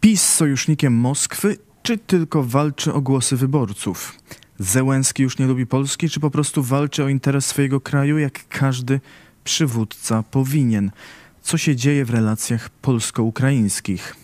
PiS 0.00 0.22
sojusznikiem 0.22 0.94
Moskwy, 0.94 1.56
czy 1.82 1.98
tylko 1.98 2.42
walczy 2.42 2.92
o 2.92 3.00
głosy 3.00 3.36
wyborców? 3.36 4.14
Zełenski 4.58 5.22
już 5.22 5.38
nie 5.38 5.46
lubi 5.46 5.66
Polski, 5.66 6.08
czy 6.08 6.20
po 6.20 6.30
prostu 6.30 6.62
walczy 6.62 7.04
o 7.04 7.08
interes 7.08 7.46
swojego 7.46 7.80
kraju, 7.80 8.18
jak 8.18 8.48
każdy 8.48 9.00
przywódca 9.44 10.22
powinien? 10.22 10.90
Co 11.42 11.58
się 11.58 11.76
dzieje 11.76 12.04
w 12.04 12.10
relacjach 12.10 12.68
polsko-ukraińskich? 12.68 14.16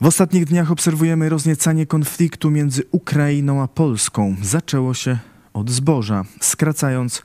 W 0.00 0.06
ostatnich 0.06 0.44
dniach 0.44 0.70
obserwujemy 0.70 1.28
rozniecanie 1.28 1.86
konfliktu 1.86 2.50
między 2.50 2.82
Ukrainą 2.90 3.62
a 3.62 3.68
Polską. 3.68 4.36
Zaczęło 4.42 4.94
się 4.94 5.18
od 5.52 5.70
zboża, 5.70 6.24
skracając 6.40 7.22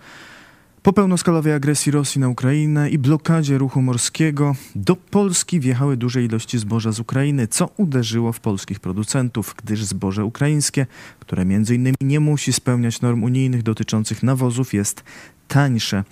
po 0.89 0.93
pełnoskalowej 0.93 1.53
agresji 1.53 1.91
Rosji 1.91 2.21
na 2.21 2.29
Ukrainę 2.29 2.89
i 2.89 2.97
blokadzie 2.97 3.57
ruchu 3.57 3.81
morskiego 3.81 4.55
do 4.75 4.95
Polski 4.95 5.59
wjechały 5.59 5.97
duże 5.97 6.23
ilości 6.23 6.57
zboża 6.57 6.91
z 6.91 6.99
Ukrainy, 6.99 7.47
co 7.47 7.69
uderzyło 7.77 8.33
w 8.33 8.39
polskich 8.39 8.79
producentów, 8.79 9.55
gdyż 9.63 9.83
zboże 9.83 10.25
ukraińskie, 10.25 10.85
które 11.19 11.43
innymi 11.43 11.95
nie 12.01 12.19
musi 12.19 12.53
spełniać 12.53 13.01
norm 13.01 13.23
unijnych 13.23 13.63
dotyczących 13.63 14.23
nawozów, 14.23 14.73
jest 14.73 15.03
tańsze. 15.47 16.03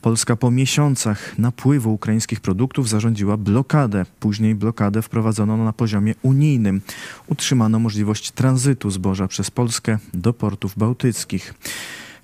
Polska 0.00 0.36
po 0.36 0.50
miesiącach 0.50 1.38
napływu 1.38 1.94
ukraińskich 1.94 2.40
produktów 2.40 2.88
zarządziła 2.88 3.36
blokadę. 3.36 4.06
Później 4.20 4.54
blokadę 4.54 5.02
wprowadzono 5.02 5.56
na 5.56 5.72
poziomie 5.72 6.14
unijnym. 6.22 6.80
Utrzymano 7.26 7.78
możliwość 7.78 8.30
tranzytu 8.30 8.90
zboża 8.90 9.28
przez 9.28 9.50
Polskę 9.50 9.98
do 10.14 10.32
portów 10.32 10.74
bałtyckich. 10.76 11.54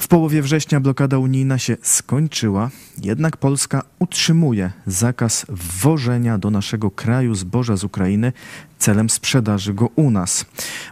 W 0.03 0.09
połowie 0.09 0.43
września 0.43 0.81
blokada 0.81 1.19
unijna 1.19 1.59
się 1.59 1.77
skończyła, 1.83 2.71
jednak 3.03 3.37
Polska 3.37 3.83
utrzymuje 3.99 4.73
zakaz 4.87 5.47
wwożenia 5.49 6.39
do 6.39 6.51
naszego 6.51 6.91
kraju 6.91 7.35
zboża 7.35 7.77
z 7.77 7.85
Ukrainy 7.85 8.33
celem 8.79 9.11
sprzedaży 9.11 9.75
go 9.75 9.89
u 9.97 10.11
nas. 10.11 10.45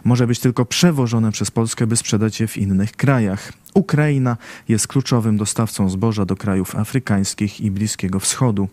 Może 0.03 0.27
być 0.27 0.39
tylko 0.39 0.65
przewożone 0.65 1.31
przez 1.31 1.51
Polskę, 1.51 1.87
by 1.87 1.97
sprzedać 1.97 2.39
je 2.39 2.47
w 2.47 2.57
innych 2.57 2.91
krajach. 2.91 3.53
Ukraina 3.73 4.37
jest 4.67 4.87
kluczowym 4.87 5.37
dostawcą 5.37 5.89
zboża 5.89 6.25
do 6.25 6.35
krajów 6.35 6.75
afrykańskich 6.75 7.61
i 7.61 7.71
Bliskiego 7.71 8.19
Wschodu. 8.19 8.67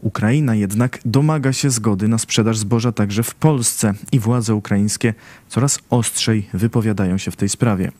Ukraina 0.00 0.54
jednak 0.54 0.98
domaga 1.04 1.52
się 1.52 1.70
zgody 1.70 2.08
na 2.08 2.18
sprzedaż 2.18 2.58
zboża 2.58 2.92
także 2.92 3.22
w 3.22 3.34
Polsce 3.34 3.94
i 4.12 4.18
władze 4.18 4.54
ukraińskie 4.54 5.14
coraz 5.48 5.78
ostrzej 5.90 6.48
wypowiadają 6.54 7.18
się 7.18 7.30
w 7.30 7.36
tej 7.36 7.48
sprawie. 7.48 7.92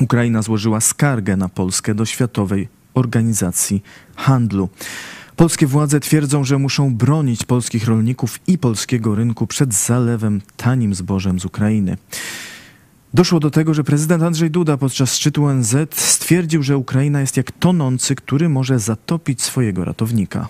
Ukraina 0.00 0.42
złożyła 0.42 0.80
skargę 0.80 1.36
na 1.36 1.48
Polskę 1.48 1.94
do 1.94 2.04
Światowej 2.04 2.68
Organizacji 2.94 3.82
Handlu. 4.16 4.68
Polskie 5.36 5.66
władze 5.66 6.00
twierdzą, 6.00 6.44
że 6.44 6.58
muszą 6.58 6.94
bronić 6.94 7.44
polskich 7.44 7.86
rolników 7.86 8.38
i 8.46 8.58
polskiego 8.58 9.14
rynku 9.14 9.46
przed 9.46 9.74
zalewem 9.74 10.40
tanim 10.56 10.94
zbożem 10.94 11.40
z 11.40 11.44
Ukrainy. 11.44 11.96
Doszło 13.14 13.40
do 13.40 13.50
tego, 13.50 13.74
że 13.74 13.84
prezydent 13.84 14.22
Andrzej 14.22 14.50
Duda 14.50 14.76
podczas 14.76 15.14
szczytu 15.14 15.44
ONZ 15.44 15.76
stwierdził, 15.94 16.62
że 16.62 16.76
Ukraina 16.76 17.20
jest 17.20 17.36
jak 17.36 17.52
tonący, 17.52 18.14
który 18.14 18.48
może 18.48 18.78
zatopić 18.78 19.42
swojego 19.42 19.84
ratownika. 19.84 20.48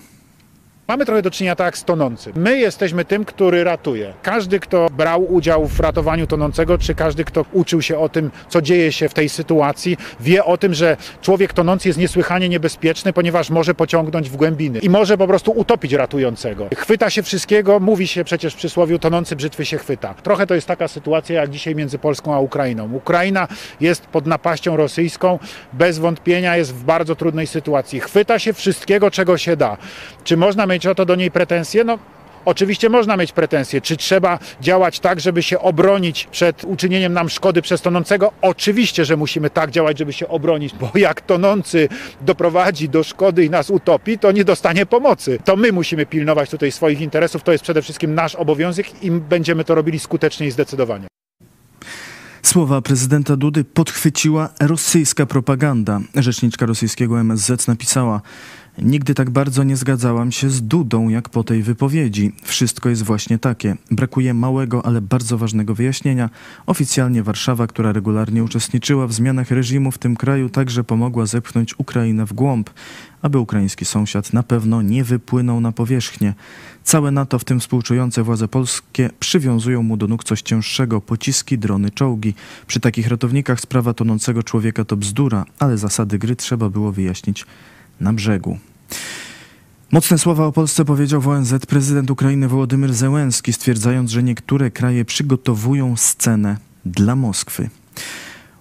Mamy 0.87 1.05
trochę 1.05 1.21
do 1.21 1.31
czynienia 1.31 1.55
tak 1.55 1.77
z 1.77 1.83
tonącym. 1.83 2.33
My 2.35 2.57
jesteśmy 2.57 3.05
tym, 3.05 3.25
który 3.25 3.63
ratuje. 3.63 4.13
Każdy, 4.21 4.59
kto 4.59 4.87
brał 4.89 5.33
udział 5.33 5.67
w 5.67 5.79
ratowaniu 5.79 6.27
tonącego, 6.27 6.77
czy 6.77 6.95
każdy, 6.95 7.23
kto 7.23 7.45
uczył 7.53 7.81
się 7.81 7.99
o 7.99 8.09
tym, 8.09 8.31
co 8.49 8.61
dzieje 8.61 8.91
się 8.91 9.09
w 9.09 9.13
tej 9.13 9.29
sytuacji, 9.29 9.97
wie 10.19 10.45
o 10.45 10.57
tym, 10.57 10.73
że 10.73 10.97
człowiek 11.21 11.53
tonący 11.53 11.89
jest 11.89 11.99
niesłychanie 11.99 12.49
niebezpieczny, 12.49 13.13
ponieważ 13.13 13.49
może 13.49 13.75
pociągnąć 13.75 14.29
w 14.29 14.35
głębiny 14.35 14.79
i 14.79 14.89
może 14.89 15.17
po 15.17 15.27
prostu 15.27 15.51
utopić 15.51 15.93
ratującego. 15.93 16.67
Chwyta 16.75 17.09
się 17.09 17.23
wszystkiego, 17.23 17.79
mówi 17.79 18.07
się 18.07 18.23
przecież 18.23 18.53
w 18.53 18.57
przysłowiu 18.57 18.99
tonący 18.99 19.35
brzytwy 19.35 19.65
się 19.65 19.77
chwyta. 19.77 20.13
Trochę 20.13 20.47
to 20.47 20.55
jest 20.55 20.67
taka 20.67 20.87
sytuacja 20.87 21.41
jak 21.41 21.49
dzisiaj 21.49 21.75
między 21.75 21.97
Polską 21.97 22.35
a 22.35 22.39
Ukrainą. 22.39 22.93
Ukraina 22.93 23.47
jest 23.81 24.05
pod 24.05 24.25
napaścią 24.25 24.77
rosyjską, 24.77 25.39
bez 25.73 25.99
wątpienia 25.99 26.57
jest 26.57 26.73
w 26.73 26.83
bardzo 26.83 27.15
trudnej 27.15 27.47
sytuacji. 27.47 27.99
Chwyta 27.99 28.39
się 28.39 28.53
wszystkiego, 28.53 29.11
czego 29.11 29.37
się 29.37 29.57
da. 29.57 29.77
Czy 30.23 30.37
można 30.37 30.65
mieć 30.75 30.87
o 30.87 30.95
to 30.95 31.05
do 31.05 31.15
niej 31.15 31.31
pretensje? 31.31 31.83
No, 31.83 31.99
Oczywiście 32.45 32.89
można 32.89 33.17
mieć 33.17 33.31
pretensje, 33.31 33.81
czy 33.81 33.97
trzeba 33.97 34.39
działać 34.61 34.99
tak, 34.99 35.19
żeby 35.19 35.43
się 35.43 35.59
obronić 35.59 36.27
przed 36.31 36.63
uczynieniem 36.63 37.13
nam 37.13 37.29
szkody 37.29 37.61
przez 37.61 37.81
tonącego? 37.81 38.31
Oczywiście, 38.41 39.05
że 39.05 39.17
musimy 39.17 39.49
tak 39.49 39.71
działać, 39.71 39.97
żeby 39.97 40.13
się 40.13 40.27
obronić, 40.27 40.73
bo 40.73 40.91
jak 40.95 41.21
tonący 41.21 41.89
doprowadzi 42.21 42.89
do 42.89 43.03
szkody 43.03 43.45
i 43.45 43.49
nas 43.49 43.69
utopi, 43.69 44.19
to 44.19 44.31
nie 44.31 44.43
dostanie 44.43 44.85
pomocy. 44.85 45.39
To 45.45 45.55
my 45.55 45.71
musimy 45.71 46.05
pilnować 46.05 46.49
tutaj 46.49 46.71
swoich 46.71 47.01
interesów, 47.01 47.43
to 47.43 47.51
jest 47.51 47.63
przede 47.63 47.81
wszystkim 47.81 48.15
nasz 48.15 48.35
obowiązek 48.35 49.03
i 49.03 49.11
będziemy 49.11 49.63
to 49.63 49.75
robili 49.75 49.99
skutecznie 49.99 50.47
i 50.47 50.51
zdecydowanie. 50.51 51.07
Słowa 52.45 52.81
prezydenta 52.81 53.37
Dudy 53.37 53.63
podchwyciła 53.63 54.49
rosyjska 54.59 55.25
propaganda. 55.25 55.99
Rzeczniczka 56.15 56.65
rosyjskiego 56.65 57.19
MSZ 57.19 57.67
napisała: 57.67 58.21
Nigdy 58.81 59.13
tak 59.13 59.29
bardzo 59.29 59.63
nie 59.63 59.77
zgadzałam 59.77 60.31
się 60.31 60.49
z 60.49 60.61
Dudą, 60.61 61.09
jak 61.09 61.29
po 61.29 61.43
tej 61.43 61.63
wypowiedzi. 61.63 62.31
Wszystko 62.43 62.89
jest 62.89 63.03
właśnie 63.03 63.39
takie. 63.39 63.75
Brakuje 63.91 64.33
małego, 64.33 64.85
ale 64.85 65.01
bardzo 65.01 65.37
ważnego 65.37 65.75
wyjaśnienia. 65.75 66.29
Oficjalnie 66.65 67.23
Warszawa, 67.23 67.67
która 67.67 67.91
regularnie 67.91 68.43
uczestniczyła 68.43 69.07
w 69.07 69.13
zmianach 69.13 69.51
reżimu 69.51 69.91
w 69.91 69.97
tym 69.97 70.15
kraju, 70.15 70.49
także 70.49 70.83
pomogła 70.83 71.25
zepchnąć 71.25 71.79
Ukrainę 71.79 72.25
w 72.25 72.33
głąb, 72.33 72.69
aby 73.21 73.39
ukraiński 73.39 73.85
sąsiad 73.85 74.33
na 74.33 74.43
pewno 74.43 74.81
nie 74.81 75.03
wypłynął 75.03 75.61
na 75.61 75.71
powierzchnię. 75.71 76.33
Całe 76.83 77.11
NATO, 77.11 77.39
w 77.39 77.43
tym 77.43 77.59
współczujące 77.59 78.23
władze 78.23 78.47
polskie, 78.47 79.09
przywiązują 79.19 79.83
mu 79.83 79.97
do 79.97 80.07
nóg 80.07 80.23
coś 80.23 80.41
cięższego 80.41 81.01
pociski, 81.01 81.57
drony, 81.57 81.91
czołgi. 81.91 82.33
Przy 82.67 82.79
takich 82.79 83.07
ratownikach 83.07 83.61
sprawa 83.61 83.93
tonącego 83.93 84.43
człowieka 84.43 84.85
to 84.85 84.97
bzdura, 84.97 85.45
ale 85.59 85.77
zasady 85.77 86.19
gry 86.19 86.35
trzeba 86.35 86.69
było 86.69 86.91
wyjaśnić 86.91 87.45
na 87.99 88.13
brzegu. 88.13 88.57
Mocne 89.91 90.17
słowa 90.17 90.45
o 90.45 90.51
Polsce 90.51 90.85
powiedział 90.85 91.21
w 91.21 91.27
ONZ 91.27 91.53
prezydent 91.67 92.11
Ukrainy 92.11 92.47
Wołodymyr 92.47 92.93
Zełenski, 92.93 93.53
stwierdzając, 93.53 94.11
że 94.11 94.23
niektóre 94.23 94.71
kraje 94.71 95.05
przygotowują 95.05 95.97
scenę 95.97 96.57
dla 96.85 97.15
Moskwy. 97.15 97.69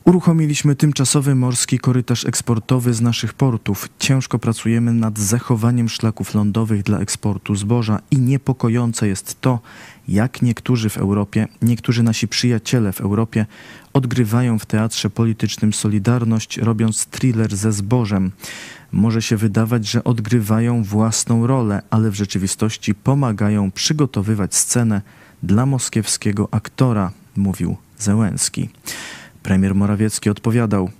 Uruchomiliśmy 0.04 0.76
tymczasowy 0.76 1.34
morski 1.34 1.78
korytarz 1.78 2.24
eksportowy 2.24 2.94
z 2.94 3.00
naszych 3.00 3.34
portów. 3.34 3.88
Ciężko 3.98 4.38
pracujemy 4.38 4.92
nad 4.92 5.18
zachowaniem 5.18 5.88
szlaków 5.88 6.34
lądowych 6.34 6.82
dla 6.82 6.98
eksportu 6.98 7.54
zboża 7.54 8.00
i 8.10 8.18
niepokojące 8.18 9.08
jest 9.08 9.40
to, 9.40 9.60
jak 10.08 10.42
niektórzy 10.42 10.90
w 10.90 10.98
Europie, 10.98 11.48
niektórzy 11.62 12.02
nasi 12.02 12.28
przyjaciele 12.28 12.92
w 12.92 13.00
Europie 13.00 13.46
odgrywają 13.92 14.58
w 14.58 14.66
teatrze 14.66 15.10
politycznym 15.10 15.72
Solidarność, 15.72 16.58
robiąc 16.58 17.06
thriller 17.06 17.56
ze 17.56 17.72
zbożem. 17.72 18.32
Może 18.92 19.22
się 19.22 19.36
wydawać, 19.36 19.86
że 19.86 20.04
odgrywają 20.04 20.82
własną 20.82 21.46
rolę, 21.46 21.82
ale 21.90 22.10
w 22.10 22.14
rzeczywistości 22.14 22.94
pomagają 22.94 23.70
przygotowywać 23.70 24.54
scenę 24.54 25.02
dla 25.42 25.66
moskiewskiego 25.66 26.48
aktora, 26.50 27.10
mówił 27.36 27.76
Zełenski. 27.98 28.68
Premier 29.44 29.74
Morawiecki 29.74 30.30
odpowiadał: 30.30 30.90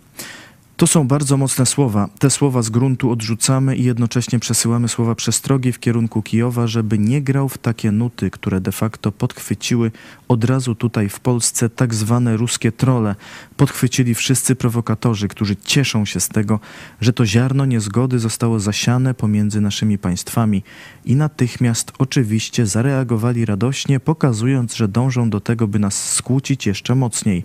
To 0.76 0.86
są 0.86 1.08
bardzo 1.08 1.36
mocne 1.36 1.66
słowa. 1.66 2.08
Te 2.18 2.30
słowa 2.30 2.62
z 2.62 2.70
gruntu 2.70 3.10
odrzucamy 3.10 3.76
i 3.76 3.84
jednocześnie 3.84 4.38
przesyłamy 4.38 4.88
słowa 4.88 5.14
przestrogi 5.14 5.72
w 5.72 5.78
kierunku 5.78 6.22
Kijowa, 6.22 6.66
żeby 6.66 6.98
nie 6.98 7.22
grał 7.22 7.48
w 7.48 7.58
takie 7.58 7.92
nuty, 7.92 8.30
które 8.30 8.60
de 8.60 8.72
facto 8.72 9.12
podchwyciły 9.12 9.90
od 10.28 10.44
razu 10.44 10.74
tutaj 10.74 11.08
w 11.08 11.20
Polsce 11.20 11.68
tak 11.68 11.94
zwane 11.94 12.36
ruskie 12.36 12.72
trole. 12.72 13.14
Podchwycili 13.56 14.14
wszyscy 14.14 14.56
prowokatorzy, 14.56 15.28
którzy 15.28 15.56
cieszą 15.56 16.04
się 16.04 16.20
z 16.20 16.28
tego, 16.28 16.60
że 17.00 17.12
to 17.12 17.26
ziarno 17.26 17.64
niezgody 17.64 18.18
zostało 18.18 18.60
zasiane 18.60 19.14
pomiędzy 19.14 19.60
naszymi 19.60 19.98
państwami 19.98 20.62
i 21.04 21.16
natychmiast 21.16 21.92
oczywiście 21.98 22.66
zareagowali 22.66 23.44
radośnie, 23.44 24.00
pokazując, 24.00 24.74
że 24.74 24.88
dążą 24.88 25.30
do 25.30 25.40
tego, 25.40 25.68
by 25.68 25.78
nas 25.78 26.12
skłócić 26.12 26.66
jeszcze 26.66 26.94
mocniej. 26.94 27.44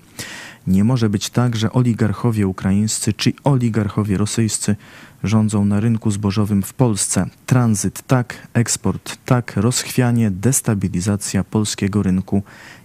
Nie 0.69 0.83
może 0.83 1.09
być 1.09 1.29
tak, 1.29 1.55
że 1.55 1.71
oligarchowie 1.71 2.47
ukraińscy 2.47 3.13
czy 3.13 3.33
oligarchowie 3.43 4.17
rosyjscy 4.17 4.75
rządzą 5.23 5.65
na 5.65 5.79
rynku 5.79 6.11
zbożowym 6.11 6.63
w 6.63 6.73
Polsce. 6.73 7.25
Tranzyt 7.45 8.01
tak, 8.07 8.47
eksport 8.53 9.17
tak, 9.25 9.57
rozchwianie, 9.57 10.31
destabilizacja 10.31 11.43
polskiego 11.43 12.03
rynku 12.03 12.43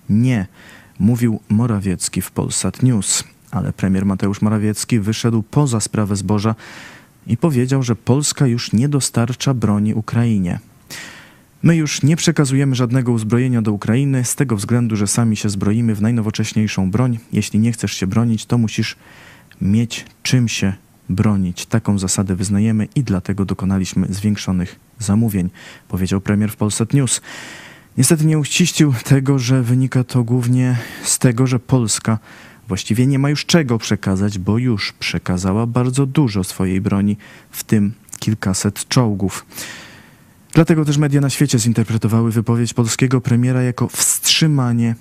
nie, 0.08 0.46
mówił 0.98 1.40
Morawiecki 1.48 2.22
w 2.22 2.30
Polsat 2.30 2.82
News. 2.82 3.24
Ale 3.50 3.72
premier 3.72 4.06
Mateusz 4.06 4.42
Morawiecki 4.42 5.00
wyszedł 5.00 5.42
poza 5.42 5.80
sprawę 5.80 6.16
zboża 6.16 6.54
i 7.26 7.36
powiedział, 7.36 7.82
że 7.82 7.96
Polska 7.96 8.46
już 8.46 8.72
nie 8.72 8.88
dostarcza 8.88 9.54
broni 9.54 9.94
Ukrainie. 9.94 10.58
My 11.64 11.76
już 11.76 12.02
nie 12.02 12.16
przekazujemy 12.16 12.74
żadnego 12.74 13.12
uzbrojenia 13.12 13.62
do 13.62 13.72
Ukrainy 13.72 14.24
z 14.24 14.34
tego 14.34 14.56
względu, 14.56 14.96
że 14.96 15.06
sami 15.06 15.36
się 15.36 15.48
zbroimy 15.48 15.94
w 15.94 16.02
najnowocześniejszą 16.02 16.90
broń. 16.90 17.18
Jeśli 17.32 17.58
nie 17.58 17.72
chcesz 17.72 17.92
się 17.92 18.06
bronić, 18.06 18.46
to 18.46 18.58
musisz 18.58 18.96
mieć 19.60 20.06
czym 20.22 20.48
się 20.48 20.72
bronić. 21.08 21.66
Taką 21.66 21.98
zasadę 21.98 22.36
wyznajemy 22.36 22.88
i 22.94 23.02
dlatego 23.02 23.44
dokonaliśmy 23.44 24.06
zwiększonych 24.10 24.80
zamówień, 24.98 25.50
powiedział 25.88 26.20
premier 26.20 26.50
w 26.50 26.56
Polsat 26.56 26.92
News. 26.92 27.20
Niestety 27.98 28.26
nie 28.26 28.38
uściścił 28.38 28.94
tego, 29.04 29.38
że 29.38 29.62
wynika 29.62 30.04
to 30.04 30.24
głównie 30.24 30.76
z 31.02 31.18
tego, 31.18 31.46
że 31.46 31.58
Polska 31.58 32.18
właściwie 32.68 33.06
nie 33.06 33.18
ma 33.18 33.30
już 33.30 33.46
czego 33.46 33.78
przekazać, 33.78 34.38
bo 34.38 34.58
już 34.58 34.92
przekazała 34.92 35.66
bardzo 35.66 36.06
dużo 36.06 36.44
swojej 36.44 36.80
broni, 36.80 37.16
w 37.50 37.64
tym 37.64 37.92
kilkaset 38.18 38.88
czołgów. 38.88 39.46
Dlatego 40.54 40.84
też 40.84 40.98
media 40.98 41.20
na 41.20 41.30
świecie 41.30 41.58
zinterpretowały 41.58 42.30
wypowiedź 42.30 42.74
polskiego 42.74 43.20
premiera 43.20 43.62
jako 43.62 43.88
wstrzymanie 43.88 44.94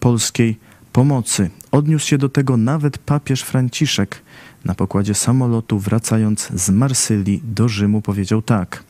polskiej 0.00 0.58
pomocy. 0.92 1.50
Odniósł 1.70 2.06
się 2.06 2.18
do 2.18 2.28
tego 2.28 2.56
nawet 2.56 2.98
papież 2.98 3.42
Franciszek. 3.42 4.22
Na 4.64 4.74
pokładzie 4.74 5.14
samolotu 5.14 5.78
wracając 5.78 6.48
z 6.54 6.70
Marsylii 6.70 7.40
do 7.44 7.68
Rzymu 7.68 8.02
powiedział 8.02 8.42
tak. 8.42 8.84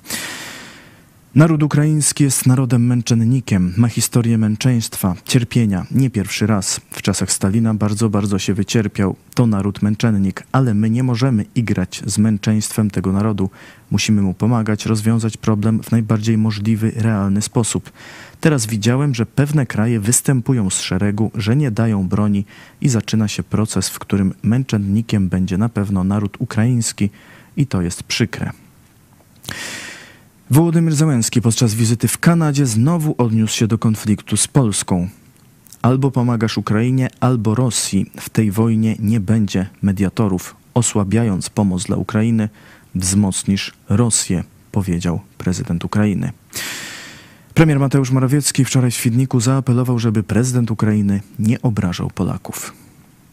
Naród 1.39 1.63
ukraiński 1.63 2.25
jest 2.25 2.47
narodem 2.47 2.87
męczennikiem, 2.87 3.75
ma 3.77 3.89
historię 3.89 4.39
męczeństwa, 4.39 5.15
cierpienia, 5.25 5.87
nie 5.91 6.11
pierwszy 6.11 6.47
raz. 6.47 6.81
W 6.91 7.03
czasach 7.03 7.33
Stalina 7.33 7.75
bardzo, 7.75 8.11
bardzo 8.11 8.39
się 8.39 8.55
wycierpiał. 8.55 9.17
To 9.35 9.47
naród 9.47 9.83
męczennik, 9.83 10.43
ale 10.53 10.75
my 10.75 10.91
nie 10.91 11.03
możemy 11.03 11.45
igrać 11.55 12.03
z 12.07 12.19
męczeństwem 12.19 12.91
tego 12.91 13.13
narodu. 13.13 13.51
Musimy 13.91 14.23
mu 14.23 14.35
pomagać 14.35 14.87
rozwiązać 14.87 15.37
problem 15.37 15.83
w 15.83 15.91
najbardziej 15.91 16.39
możliwy, 16.39 16.93
realny 16.97 17.43
sposób. 17.43 17.93
Teraz 18.41 18.67
widziałem, 18.67 19.15
że 19.15 19.27
pewne 19.27 19.67
kraje 19.67 20.01
występują 20.01 20.71
z 20.71 20.81
szeregu, 20.81 21.31
że 21.35 21.57
nie 21.57 21.71
dają 21.71 22.09
broni 22.09 22.45
i 22.81 22.89
zaczyna 22.89 23.29
się 23.29 23.43
proces, 23.43 23.89
w 23.89 23.99
którym 23.99 24.35
męczennikiem 24.43 25.29
będzie 25.29 25.59
na 25.59 25.69
pewno 25.69 26.05
naród 26.05 26.37
ukraiński 26.41 27.11
i 27.57 27.67
to 27.67 27.83
jest 27.83 28.03
przykre. 28.03 28.51
Wołodymyr 30.51 30.95
Załęski 30.95 31.43
podczas 31.43 31.75
wizyty 31.75 32.09
w 32.09 32.19
Kanadzie 32.19 32.67
znowu 32.67 33.15
odniósł 33.19 33.57
się 33.57 33.67
do 33.67 33.79
konfliktu 33.79 34.37
z 34.37 34.49
Polską. 34.49 35.09
Albo 35.83 36.11
pomagasz 36.11 36.59
Ukrainie, 36.59 37.09
albo 37.21 37.55
Rosji. 37.55 38.11
W 38.21 38.31
tej 38.31 38.51
wojnie 38.51 38.97
nie 38.99 39.21
będzie 39.21 39.67
mediatorów. 39.83 40.57
Osłabiając 40.75 41.51
pomoc 41.51 41.85
dla 41.85 41.97
Ukrainy, 41.97 42.49
wzmocnisz 42.95 43.73
Rosję, 43.89 44.45
powiedział 44.73 45.21
prezydent 45.39 45.85
Ukrainy. 45.85 46.33
Premier 47.55 47.81
Mateusz 47.81 48.11
Morawiecki 48.11 48.65
wczoraj 48.65 48.91
w 48.91 48.95
Świdniku 48.95 49.41
zaapelował, 49.41 49.99
żeby 49.99 50.23
prezydent 50.23 50.71
Ukrainy 50.71 51.21
nie 51.39 51.63
obrażał 51.63 52.11
Polaków. 52.11 52.73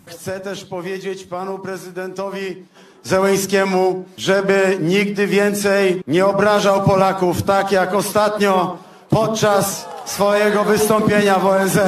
Chcę 0.06 0.40
też 0.40 0.66
powiedzieć 0.66 1.24
panu 1.24 1.60
prezydentowi 1.60 2.66
Zełęskiemu, 3.04 4.06
żeby 4.18 4.78
nigdy 4.82 5.28
więcej 5.28 6.04
nie 6.08 6.26
obrażał 6.26 6.84
Polaków 6.84 7.44
tak 7.44 7.72
jak 7.72 7.94
ostatnio 7.94 8.78
podczas 9.10 9.90
swojego 10.06 10.64
wystąpienia 10.64 11.40
w 11.40 11.46
ONZ. 11.46 11.80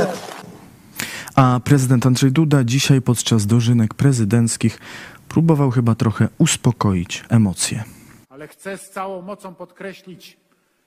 A 1.36 1.60
prezydent 1.64 2.06
Andrzej 2.06 2.32
Duda 2.32 2.64
dzisiaj 2.64 3.02
podczas 3.02 3.46
dożynek 3.46 3.94
prezydenckich 3.94 4.80
próbował 5.30 5.72
chyba 5.72 5.96
trochę 5.96 6.28
uspokoić 6.38 7.26
emocje. 7.30 7.84
Ale 8.30 8.48
chcę 8.48 8.78
z 8.78 8.90
całą 8.90 9.22
mocą 9.22 9.56
podkreślić 9.56 10.38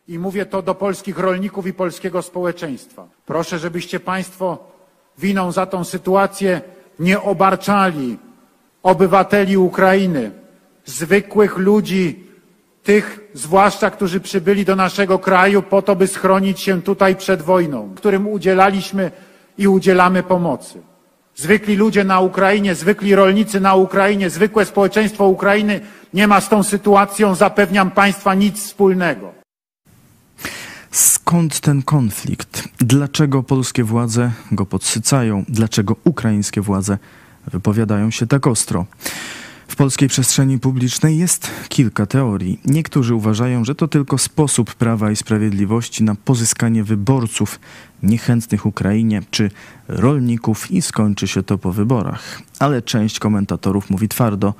i 0.08 0.18
mówię 0.18 0.46
to 0.46 0.62
do 0.62 0.74
polskich 0.74 1.18
rolników 1.18 1.66
i 1.66 1.72
polskiego 1.72 2.22
społeczeństwa. 2.22 3.08
Proszę, 3.26 3.58
żebyście 3.58 4.00
Państwo 4.00 4.58
winą 5.18 5.52
za 5.52 5.66
tą 5.66 5.84
sytuację 5.84 6.60
nie 7.00 7.20
obarczali 7.20 8.18
obywateli 8.82 9.56
Ukrainy, 9.56 10.30
zwykłych 10.84 11.58
ludzi, 11.58 12.24
tych 12.82 13.20
zwłaszcza, 13.34 13.90
którzy 13.90 14.20
przybyli 14.20 14.64
do 14.64 14.76
naszego 14.76 15.18
kraju 15.18 15.62
po 15.62 15.82
to, 15.82 15.96
by 15.96 16.06
schronić 16.06 16.60
się 16.60 16.82
tutaj 16.82 17.16
przed 17.16 17.42
wojną, 17.42 17.94
którym 17.96 18.28
udzielaliśmy 18.28 19.10
i 19.58 19.68
udzielamy 19.68 20.22
pomocy. 20.22 20.82
Zwykli 21.34 21.76
ludzie 21.76 22.04
na 22.04 22.20
Ukrainie, 22.20 22.74
zwykli 22.74 23.14
rolnicy 23.14 23.60
na 23.60 23.74
Ukrainie, 23.74 24.30
zwykłe 24.30 24.64
społeczeństwo 24.64 25.26
Ukrainy 25.26 25.80
nie 26.14 26.28
ma 26.28 26.40
z 26.40 26.48
tą 26.48 26.62
sytuacją, 26.62 27.34
zapewniam 27.34 27.90
Państwa, 27.90 28.34
nic 28.34 28.62
wspólnego. 28.62 29.39
Skąd 30.90 31.60
ten 31.60 31.82
konflikt? 31.82 32.68
Dlaczego 32.78 33.42
polskie 33.42 33.84
władze 33.84 34.32
go 34.52 34.66
podsycają? 34.66 35.44
Dlaczego 35.48 35.96
ukraińskie 36.04 36.60
władze 36.60 36.98
wypowiadają 37.46 38.10
się 38.10 38.26
tak 38.26 38.46
ostro? 38.46 38.86
W 39.68 39.76
polskiej 39.76 40.08
przestrzeni 40.08 40.58
publicznej 40.58 41.18
jest 41.18 41.50
kilka 41.68 42.06
teorii. 42.06 42.60
Niektórzy 42.64 43.14
uważają, 43.14 43.64
że 43.64 43.74
to 43.74 43.88
tylko 43.88 44.18
sposób 44.18 44.74
Prawa 44.74 45.10
i 45.10 45.16
Sprawiedliwości 45.16 46.04
na 46.04 46.14
pozyskanie 46.14 46.84
wyborców 46.84 47.60
niechętnych 48.02 48.66
Ukrainie 48.66 49.22
czy 49.30 49.50
rolników 49.88 50.70
i 50.70 50.82
skończy 50.82 51.28
się 51.28 51.42
to 51.42 51.58
po 51.58 51.72
wyborach. 51.72 52.42
Ale 52.58 52.82
część 52.82 53.18
komentatorów 53.18 53.90
mówi 53.90 54.08
twardo: 54.08 54.54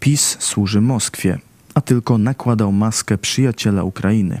PiS 0.00 0.36
służy 0.40 0.80
Moskwie, 0.80 1.38
a 1.74 1.80
tylko 1.80 2.18
nakładał 2.18 2.72
maskę 2.72 3.18
przyjaciela 3.18 3.82
Ukrainy 3.84 4.40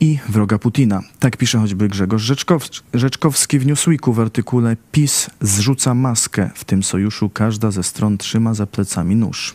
i 0.00 0.18
wroga 0.28 0.58
Putina. 0.58 1.02
Tak 1.18 1.36
pisze 1.36 1.58
choćby 1.58 1.88
Grzegorz 1.88 2.22
Rzeczkow 2.22 2.68
Rzeczkowski 2.94 3.58
w 3.58 3.66
Newsweeku 3.66 4.12
w 4.12 4.20
artykule 4.20 4.76
PiS 4.92 5.30
zrzuca 5.40 5.94
maskę. 5.94 6.50
W 6.54 6.64
tym 6.64 6.82
sojuszu 6.82 7.30
każda 7.30 7.70
ze 7.70 7.82
stron 7.82 8.18
trzyma 8.18 8.54
za 8.54 8.66
plecami 8.66 9.16
nóż. 9.16 9.54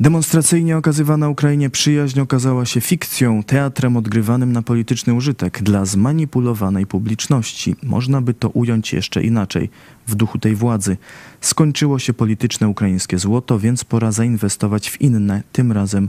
Demonstracyjnie 0.00 0.76
okazywana 0.76 1.28
Ukrainie 1.28 1.70
przyjaźń 1.70 2.20
okazała 2.20 2.66
się 2.66 2.80
fikcją, 2.80 3.42
teatrem 3.42 3.96
odgrywanym 3.96 4.52
na 4.52 4.62
polityczny 4.62 5.14
użytek 5.14 5.62
dla 5.62 5.84
zmanipulowanej 5.84 6.86
publiczności. 6.86 7.76
Można 7.82 8.20
by 8.20 8.34
to 8.34 8.48
ująć 8.48 8.92
jeszcze 8.92 9.22
inaczej. 9.22 9.70
W 10.06 10.14
duchu 10.14 10.38
tej 10.38 10.54
władzy 10.54 10.96
skończyło 11.40 11.98
się 11.98 12.14
polityczne 12.14 12.68
ukraińskie 12.68 13.18
złoto, 13.18 13.58
więc 13.58 13.84
pora 13.84 14.12
zainwestować 14.12 14.90
w 14.90 15.00
inne, 15.00 15.42
tym 15.52 15.72
razem 15.72 16.08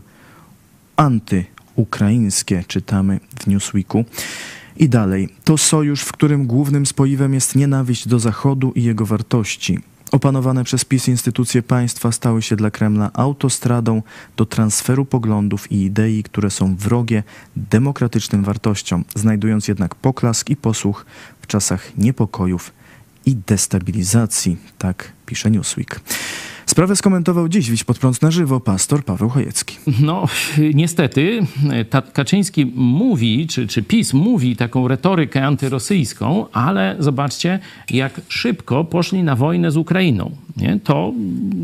anty 0.95 1.45
ukraińskie, 1.75 2.63
czytamy 2.67 3.20
w 3.39 3.48
Newsweeku. 3.48 4.05
I 4.77 4.89
dalej, 4.89 5.29
to 5.44 5.58
sojusz, 5.58 6.01
w 6.01 6.12
którym 6.12 6.48
głównym 6.48 6.86
spoiwem 6.86 7.34
jest 7.34 7.55
nienawiść 7.55 8.08
do 8.08 8.20
Zachodu 8.20 8.72
i 8.72 8.84
jego 8.84 9.05
wartości. 9.05 9.79
Opanowane 10.12 10.63
przez 10.63 10.86
PiS 10.86 11.08
instytucje 11.08 11.63
państwa 11.63 12.12
stały 12.12 12.41
się 12.41 12.55
dla 12.55 12.72
Kremla 12.72 13.12
autostradą 13.13 14.01
do 14.38 14.46
transferu 14.46 15.05
poglądów 15.05 15.72
i 15.72 15.84
idei, 15.84 16.24
które 16.24 16.51
są 16.51 16.75
wrogie 16.75 17.24
demokratycznym 17.55 18.44
wartościom, 18.44 19.05
znajdując 19.15 19.67
jednak 19.67 19.96
poklask 19.96 20.50
i 20.50 20.55
posłuch 20.55 21.05
w 21.41 21.48
czasach 21.48 21.98
niepokojów 21.98 22.72
i 23.25 23.36
destabilizacji, 23.36 24.58
tak 24.77 25.12
pisze 25.25 25.51
Newsweek. 25.51 26.00
Sprawę 26.65 26.95
skomentował 26.95 27.50
dziś 27.50 27.72
Wiś 27.72 27.84
pod 27.84 28.00
prąd 28.00 28.22
na 28.22 28.31
żywo 28.31 28.60
pastor 28.60 29.03
Paweł 29.03 29.29
Chojecki. 29.29 29.77
No, 30.01 30.27
niestety, 30.74 31.39
Kaczyński 32.13 32.65
mówi, 32.75 33.48
czy, 33.48 33.67
czy 33.67 33.84
PiS 33.84 34.13
mówi 34.13 34.55
taką 34.55 34.88
retorykę 34.88 35.45
antyrosyjską, 35.45 36.45
ale 36.51 36.95
zobaczcie, 37.00 37.60
jak 37.89 38.22
szybko 38.27 38.84
poszli 38.84 39.24
na 39.24 39.36
wojnę 39.36 39.72
z 39.72 39.77
Ukrainą. 39.77 40.31
Nie? 40.57 40.79
To 40.84 41.13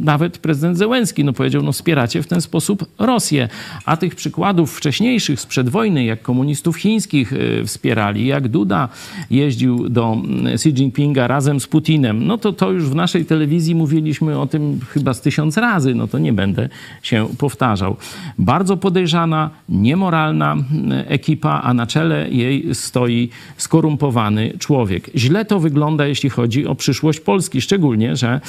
nawet 0.02 0.38
prezydent 0.38 0.78
Zełenski 0.78 1.24
no, 1.24 1.34
powiedział, 1.34 1.64
no 1.64 1.72
wspieracie 1.72 2.24
w 2.24 2.28
ten 2.28 2.42
sposób 2.42 2.86
Rosję. 3.00 3.50
A 3.86 3.98
tych 3.98 4.16
przykładów 4.16 4.78
wcześniejszych 4.78 5.40
sprzed 5.40 5.70
wojny, 5.70 6.06
jak 6.06 6.22
komunistów 6.22 6.78
chińskich 6.78 7.34
y, 7.34 7.64
wspierali, 7.66 8.26
jak 8.26 8.48
Duda 8.48 8.90
jeździł 9.30 9.90
do 9.90 10.14
mm, 10.14 10.48
Xi 10.48 10.70
Jinpinga 10.70 11.28
razem 11.28 11.60
z 11.60 11.68
Putinem, 11.68 12.28
no 12.28 12.38
to 12.38 12.54
to 12.54 12.72
już 12.72 12.84
w 12.84 12.96
naszej 12.96 13.26
telewizji 13.26 13.76
mówiliśmy 13.76 14.40
o 14.40 14.48
tym 14.48 14.80
chyba 14.92 15.14
z 15.14 15.22
tysiąc 15.22 15.58
razy, 15.58 15.96
no 15.96 16.08
to 16.08 16.20
nie 16.20 16.34
będę 16.34 16.70
się 17.04 17.28
powtarzał. 17.38 17.96
Bardzo 18.38 18.78
podejrzana, 18.78 19.50
niemoralna 19.70 20.52
mm, 20.52 21.04
ekipa, 21.08 21.62
a 21.64 21.74
na 21.74 21.88
czele 21.88 22.30
jej 22.30 22.76
stoi 22.76 23.30
skorumpowany 23.58 24.54
człowiek. 24.60 25.10
Źle 25.16 25.46
to 25.46 25.60
wygląda, 25.60 26.06
jeśli 26.08 26.30
chodzi 26.30 26.68
o 26.68 26.76
przyszłość 26.76 27.20
Polski, 27.20 27.62
szczególnie, 27.62 28.16
że 28.16 28.42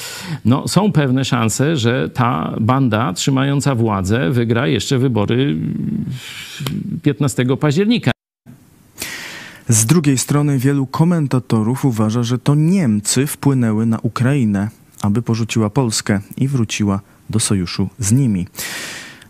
no, 0.45 0.67
są 0.67 0.91
pewne 0.91 1.25
szanse, 1.25 1.77
że 1.77 2.09
ta 2.09 2.55
banda 2.61 3.13
trzymająca 3.13 3.75
władzę 3.75 4.31
wygra 4.31 4.67
jeszcze 4.67 4.97
wybory 4.97 5.57
15 7.01 7.45
października. 7.59 8.11
Z 9.69 9.85
drugiej 9.85 10.17
strony 10.17 10.59
wielu 10.59 10.87
komentatorów 10.87 11.85
uważa, 11.85 12.23
że 12.23 12.39
to 12.39 12.55
Niemcy 12.55 13.27
wpłynęły 13.27 13.85
na 13.85 13.99
Ukrainę, 13.99 14.69
aby 15.03 15.21
porzuciła 15.21 15.69
Polskę 15.69 16.19
i 16.37 16.47
wróciła 16.47 16.99
do 17.29 17.39
sojuszu 17.39 17.89
z 17.99 18.11
nimi. 18.11 18.47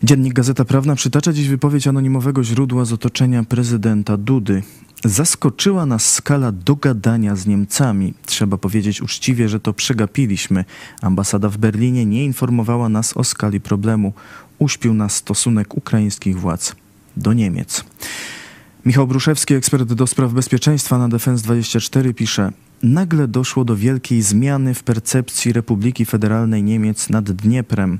Dziennik 0.02 0.34
Gazeta 0.34 0.64
Prawna 0.64 0.96
przytacza 0.96 1.32
dziś 1.32 1.48
wypowiedź 1.48 1.86
anonimowego 1.86 2.44
źródła 2.44 2.84
z 2.84 2.92
otoczenia 2.92 3.44
prezydenta 3.44 4.16
Dudy. 4.16 4.62
Zaskoczyła 5.04 5.86
nas 5.86 6.14
skala 6.14 6.52
dogadania 6.52 7.36
z 7.36 7.46
Niemcami. 7.46 8.14
Trzeba 8.26 8.58
powiedzieć 8.58 9.02
uczciwie, 9.02 9.48
że 9.48 9.60
to 9.60 9.72
przegapiliśmy. 9.72 10.64
Ambasada 11.02 11.48
w 11.48 11.58
Berlinie 11.58 12.06
nie 12.06 12.24
informowała 12.24 12.88
nas 12.88 13.16
o 13.16 13.24
skali 13.24 13.60
problemu. 13.60 14.12
Uśpił 14.58 14.94
nas 14.94 15.16
stosunek 15.16 15.76
ukraińskich 15.76 16.40
władz 16.40 16.76
do 17.16 17.32
Niemiec. 17.32 17.84
Michał 18.86 19.06
Bruszewski, 19.06 19.54
ekspert 19.54 19.92
do 19.92 20.06
spraw 20.06 20.32
bezpieczeństwa 20.32 20.98
na 20.98 21.08
Defense24 21.08 22.14
pisze: 22.14 22.52
Nagle 22.84 23.28
doszło 23.28 23.64
do 23.64 23.76
wielkiej 23.76 24.22
zmiany 24.22 24.74
w 24.74 24.82
percepcji 24.82 25.52
Republiki 25.52 26.04
Federalnej 26.04 26.62
Niemiec 26.62 27.10
nad 27.10 27.32
Dnieprem. 27.32 27.98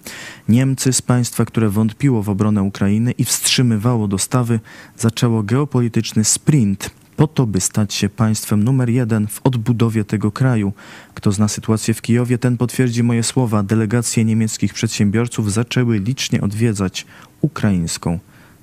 Niemcy 0.49 0.93
z 0.93 1.03
państwa, 1.03 1.45
które 1.45 1.69
wątpiło 1.69 2.23
w 2.23 2.29
obronę 2.29 2.62
Ukrainy 2.62 3.12
i 3.12 3.25
wstrzymywało 3.25 4.09
dostawy, 4.09 4.61
zaczęło 4.99 5.43
geopolityczny 5.43 6.25
sprint 6.25 6.91
po 7.17 7.26
to, 7.26 7.47
by 7.47 7.61
stać 7.61 7.95
się 7.95 8.09
państwem 8.09 8.64
numer 8.64 8.91
jeden 8.91 9.26
w 9.26 9.41
odbudowie 9.45 10.05
tego 10.05 10.33
kraju. 10.33 10.73
Kto 11.14 11.33
zna 11.33 11.49
sytuację 11.49 11.95
w 11.95 12.03
Kijowie, 12.03 12.38
ten 12.38 12.57
potwierdzi 12.57 13.03
moje 13.03 13.23
słowa. 13.23 13.62
Delegacje 13.62 14.25
niemieckich 14.25 14.75
przedsiębiorców 14.75 15.53
zaczęły 15.53 15.99
licznie 15.99 16.41
odwiedzać 16.41 17.07
ukraińską 17.41 18.19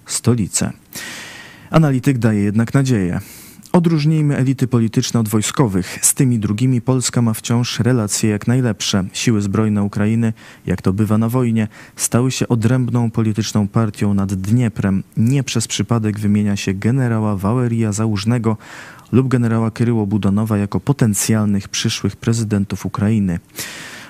stolicę. 0.05 0.73
Analityk 1.69 2.17
daje 2.17 2.43
jednak 2.43 2.73
nadzieję. 2.73 3.19
Odróżnijmy 3.73 4.37
elity 4.37 4.67
polityczne 4.67 5.19
od 5.19 5.29
wojskowych. 5.29 5.99
Z 6.01 6.13
tymi 6.13 6.39
drugimi 6.39 6.81
Polska 6.81 7.21
ma 7.21 7.33
wciąż 7.33 7.79
relacje 7.79 8.29
jak 8.29 8.47
najlepsze. 8.47 9.03
Siły 9.13 9.41
zbrojne 9.41 9.83
Ukrainy, 9.83 10.33
jak 10.65 10.81
to 10.81 10.93
bywa 10.93 11.17
na 11.17 11.29
wojnie, 11.29 11.67
stały 11.95 12.31
się 12.31 12.47
odrębną 12.47 13.11
polityczną 13.11 13.67
partią 13.67 14.13
nad 14.13 14.33
Dnieprem. 14.33 15.03
Nie 15.17 15.43
przez 15.43 15.67
przypadek 15.67 16.19
wymienia 16.19 16.55
się 16.55 16.73
generała 16.73 17.35
Wałeria 17.35 17.91
Załużnego 17.91 18.57
lub 19.11 19.27
generała 19.27 19.71
Kryło 19.71 20.07
Budanowa 20.07 20.57
jako 20.57 20.79
potencjalnych 20.79 21.69
przyszłych 21.69 22.15
prezydentów 22.15 22.85
Ukrainy. 22.85 23.39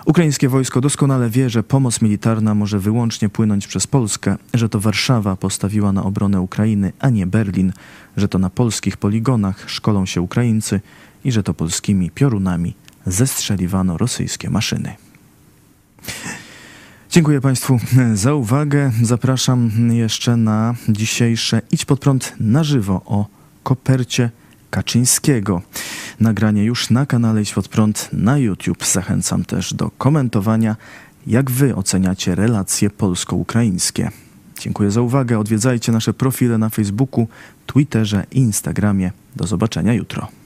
Ukraińskie 0.06 0.50
wojsko 0.50 0.82
doskonale 0.82 1.30
wie, 1.30 1.50
że 1.50 1.64
pomoc 1.64 2.02
militarna 2.02 2.56
może 2.56 2.80
wyłącznie 2.80 3.30
płynąć 3.30 3.68
przez 3.68 3.88
Polskę, 3.88 4.38
że 4.54 4.70
to 4.70 4.80
Warszawa 4.80 5.36
postawiła 5.36 5.92
na 5.92 6.04
obronę 6.04 6.42
Ukrainy, 6.42 6.94
a 7.00 7.10
nie 7.10 7.28
Berlin, 7.28 7.74
że 8.18 8.28
to 8.28 8.40
na 8.40 8.50
polskich 8.50 8.98
poligonach 8.98 9.70
szkolą 9.70 10.06
się 10.06 10.22
Ukraińcy 10.22 10.82
i 11.24 11.32
że 11.32 11.44
to 11.44 11.54
polskimi 11.54 12.12
piorunami 12.12 12.74
zestrzeliwano 13.06 13.98
rosyjskie 13.98 14.50
maszyny. 14.50 14.96
Dziękuję 17.10 17.42
Państwu 17.42 17.80
za 18.14 18.34
uwagę. 18.34 18.92
Zapraszam 19.02 19.72
jeszcze 19.92 20.38
na 20.38 20.76
dzisiejsze 20.90 21.62
Idź 21.72 21.86
pod 21.86 22.00
prąd 22.00 22.34
na 22.40 22.64
żywo 22.64 23.02
o 23.06 23.26
kopercie 23.64 24.30
Kaczyńskiego. 24.72 25.62
Nagranie 26.20 26.64
już 26.64 26.90
na 26.90 27.06
kanale 27.06 27.42
pod 27.56 27.68
prąd 27.68 28.10
na 28.14 28.38
YouTube. 28.38 28.86
Zachęcam 28.86 29.46
też 29.46 29.74
do 29.74 29.92
komentowania, 29.98 30.76
jak 31.28 31.52
Wy 31.52 31.76
oceniacie 31.76 32.36
relacje 32.36 32.90
polsko-ukraińskie. 32.90 34.12
Dziękuję 34.60 34.92
za 34.92 35.02
uwagę. 35.02 35.40
Odwiedzajcie 35.40 35.92
nasze 35.92 36.14
profile 36.14 36.58
na 36.58 36.70
Facebooku, 36.70 37.28
Twitterze 37.66 38.26
i 38.32 38.38
Instagramie. 38.38 39.12
Do 39.36 39.48
zobaczenia 39.48 39.94
jutro. 39.94 40.41